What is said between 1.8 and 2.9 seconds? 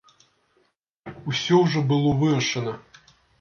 было вырашана.